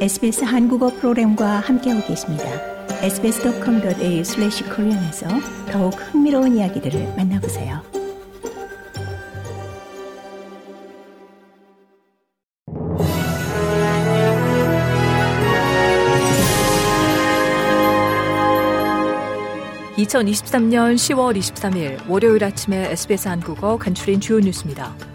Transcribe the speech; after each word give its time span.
SBS 0.00 0.44
한국어 0.44 0.88
프로그램과 0.88 1.60
함께하고 1.60 2.06
계십니다. 2.06 2.44
sbs.com.au/korean에서 3.02 5.28
더욱 5.70 5.90
흥미로운 5.90 6.56
이야기들을 6.56 7.16
만나보세요. 7.18 7.82
(2023년 19.98 20.94
10월 20.94 21.36
23일) 21.36 22.08
월요일 22.08 22.42
아침에 22.42 22.90
SBS 22.92 23.28
한국어 23.28 23.76
간추린 23.76 24.20
주요 24.20 24.40
뉴스입니다. 24.40 25.09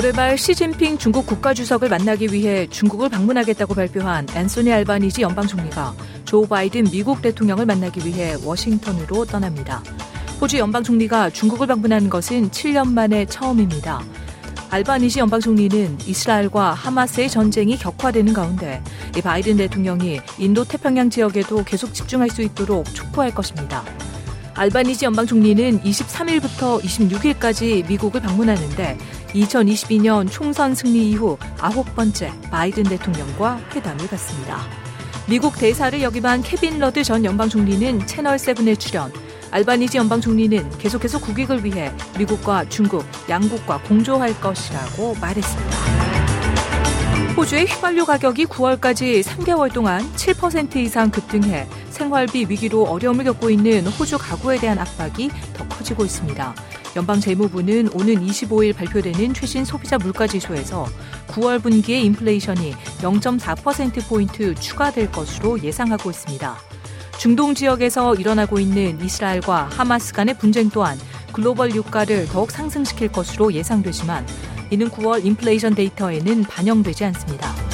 올해 0.00 0.12
말 0.12 0.38
시진핑 0.38 0.96
중국 0.96 1.26
국가주석을 1.26 1.90
만나기 1.90 2.32
위해 2.32 2.66
중국을 2.70 3.10
방문하겠다고 3.10 3.74
발표한 3.74 4.26
앤소니 4.34 4.72
알바니지 4.72 5.20
연방총리가 5.20 5.94
조 6.24 6.46
바이든 6.46 6.84
미국 6.84 7.20
대통령을 7.20 7.66
만나기 7.66 8.06
위해 8.06 8.34
워싱턴으로 8.42 9.26
떠납니다. 9.26 9.82
호주 10.40 10.56
연방총리가 10.56 11.28
중국을 11.28 11.66
방문하는 11.66 12.08
것은 12.08 12.48
7년 12.48 12.88
만에 12.88 13.26
처음입니다. 13.26 14.02
알바니지 14.70 15.18
연방총리는 15.18 15.98
이스라엘과 16.06 16.72
하마스의 16.72 17.28
전쟁이 17.28 17.76
격화되는 17.76 18.32
가운데 18.32 18.82
이 19.18 19.20
바이든 19.20 19.58
대통령이 19.58 20.22
인도 20.38 20.64
태평양 20.64 21.10
지역에도 21.10 21.62
계속 21.62 21.92
집중할 21.92 22.30
수 22.30 22.40
있도록 22.40 22.86
촉구할 22.94 23.34
것입니다. 23.34 23.84
알바니지 24.60 25.06
연방 25.06 25.24
총리는 25.24 25.80
23일부터 25.80 26.82
26일까지 26.82 27.88
미국을 27.88 28.20
방문하는데 28.20 28.98
2022년 29.28 30.30
총선 30.30 30.74
승리 30.74 31.08
이후 31.08 31.38
아홉 31.58 31.96
번째 31.96 32.30
바이든 32.50 32.82
대통령과 32.82 33.58
회담을 33.74 34.06
갖습니다. 34.06 34.60
미국 35.26 35.56
대사를 35.56 36.02
역임한 36.02 36.42
케빈 36.42 36.78
러드 36.78 37.02
전 37.04 37.24
연방 37.24 37.48
총리는 37.48 38.06
채널 38.06 38.36
7에 38.36 38.78
출연, 38.78 39.10
알바니지 39.50 39.96
연방 39.96 40.20
총리는 40.20 40.68
계속해서 40.76 41.20
국익을 41.20 41.64
위해 41.64 41.90
미국과 42.18 42.68
중국 42.68 43.06
양국과 43.30 43.80
공조할 43.84 44.38
것이라고 44.42 45.14
말했습니다. 45.22 45.76
호주의 47.34 47.64
휘발유 47.64 48.04
가격이 48.04 48.44
9월까지 48.44 49.22
3개월 49.22 49.72
동안 49.72 50.02
7% 50.16 50.76
이상 50.76 51.10
급등해 51.10 51.66
생활비 52.00 52.46
위기로 52.48 52.84
어려움을 52.84 53.24
겪고 53.26 53.50
있는 53.50 53.86
호주 53.86 54.16
가구에 54.16 54.58
대한 54.58 54.78
압박이 54.78 55.30
더 55.52 55.68
커지고 55.68 56.06
있습니다. 56.06 56.54
연방재무부는 56.96 57.90
오는 57.92 58.26
25일 58.26 58.74
발표되는 58.74 59.34
최신 59.34 59.66
소비자 59.66 59.98
물가지수에서 59.98 60.86
9월 61.28 61.62
분기의 61.62 62.02
인플레이션이 62.06 62.72
0.4%포인트 63.02 64.54
추가될 64.54 65.12
것으로 65.12 65.62
예상하고 65.62 66.08
있습니다. 66.08 66.56
중동 67.18 67.54
지역에서 67.54 68.14
일어나고 68.14 68.58
있는 68.58 68.98
이스라엘과 69.04 69.68
하마스 69.70 70.14
간의 70.14 70.38
분쟁 70.38 70.70
또한 70.70 70.98
글로벌 71.34 71.74
유가를 71.74 72.28
더욱 72.28 72.50
상승시킬 72.50 73.12
것으로 73.12 73.52
예상되지만 73.52 74.26
이는 74.70 74.88
9월 74.88 75.22
인플레이션 75.22 75.74
데이터에는 75.74 76.44
반영되지 76.44 77.04
않습니다. 77.04 77.69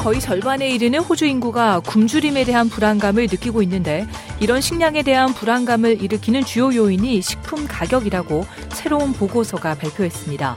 거의 0.00 0.18
절반에 0.18 0.70
이르는 0.70 1.00
호주 1.00 1.26
인구가 1.26 1.78
굶주림에 1.80 2.44
대한 2.44 2.70
불안감을 2.70 3.24
느끼고 3.24 3.60
있는데 3.62 4.06
이런 4.40 4.62
식량에 4.62 5.02
대한 5.02 5.34
불안감을 5.34 6.00
일으키는 6.02 6.46
주요 6.46 6.74
요인이 6.74 7.20
식품 7.20 7.68
가격이라고 7.68 8.46
새로운 8.72 9.12
보고서가 9.12 9.74
발표했습니다. 9.74 10.56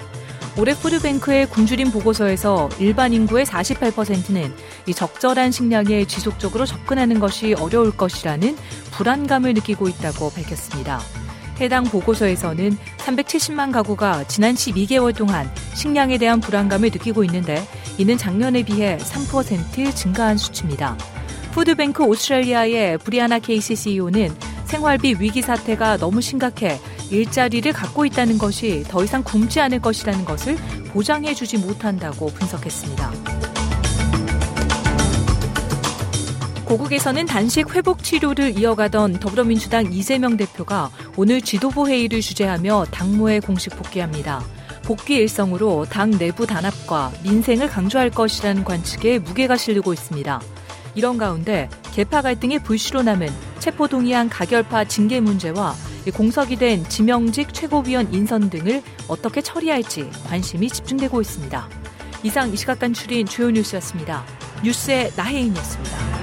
올해 0.58 0.74
푸드뱅크의 0.74 1.48
굶주림 1.48 1.92
보고서에서 1.92 2.70
일반 2.80 3.12
인구의 3.12 3.46
48%는 3.46 4.54
이 4.88 4.94
적절한 4.94 5.52
식량에 5.52 6.06
지속적으로 6.06 6.66
접근하는 6.66 7.20
것이 7.20 7.54
어려울 7.54 7.92
것이라는 7.92 8.56
불안감을 8.92 9.56
느끼고 9.56 9.90
있다고 9.90 10.32
밝혔습니다. 10.32 11.02
해당 11.60 11.84
보고서에서는 11.84 12.78
370만 12.98 13.72
가구가 13.72 14.26
지난 14.28 14.56
12개월 14.56 15.16
동안 15.16 15.50
식량에 15.76 16.18
대한 16.18 16.40
불안감을 16.40 16.90
느끼고 16.90 17.24
있는데 17.26 17.64
이는 17.98 18.18
작년에 18.18 18.64
비해 18.64 18.98
3% 18.98 19.96
증가한 19.96 20.38
수치입니다. 20.38 20.98
푸드뱅크 21.52 22.04
오스트레일리아의 22.04 22.98
브리아나 22.98 23.40
케이시 23.40 23.76
CEO는 23.76 24.36
생활비 24.66 25.16
위기 25.20 25.42
사태가 25.42 25.98
너무 25.98 26.20
심각해 26.20 26.80
일자리를 27.12 27.72
갖고 27.74 28.06
있다는 28.06 28.40
것이 28.40 28.84
더 28.88 29.04
이상 29.04 29.24
굶지 29.24 29.60
않을 29.62 29.80
것이라는 29.80 30.26
것을 30.26 30.58
보장해 30.88 31.36
주지 31.36 31.58
못한다고 31.58 32.28
분석했습니다. 32.28 33.63
고국에서는 36.74 37.28
단식 37.28 37.76
회복 37.76 38.04
치료를 38.04 38.58
이어가던 38.58 39.20
더불어민주당 39.20 39.94
이재명 39.94 40.38
대표가 40.38 40.90
오늘 41.16 41.40
지도부 41.40 41.88
회의를 41.88 42.20
주재하며 42.20 42.88
당무에 42.90 43.40
공식 43.42 43.78
복귀합니다. 43.78 44.44
복귀 44.82 45.18
일성으로 45.18 45.86
당 45.86 46.10
내부 46.10 46.48
단합과 46.48 47.12
민생을 47.22 47.70
강조할 47.70 48.10
것이라는 48.10 48.64
관측에 48.64 49.20
무게가 49.20 49.56
실리고 49.56 49.94
있습니다. 49.94 50.42
이런 50.96 51.20
가운데 51.20 51.70
개파 51.94 52.24
갈등의 52.24 52.64
불씨로 52.64 53.04
남은 53.04 53.30
체포동의안 53.60 54.28
가결파 54.30 54.86
징계 54.86 55.20
문제와 55.20 55.76
공석이 56.12 56.56
된 56.56 56.84
지명직 56.90 57.54
최고위원 57.54 58.12
인선 58.12 58.50
등을 58.50 58.82
어떻게 59.08 59.42
처리할지 59.42 60.10
관심이 60.26 60.70
집중되고 60.70 61.22
있습니다. 61.22 61.70
이상 62.24 62.52
이 62.52 62.58
시각 62.58 62.80
간출인 62.80 63.28
주요 63.28 63.52
뉴스였습니다. 63.52 64.26
뉴스의 64.64 65.12
나혜인이었습니다. 65.16 66.23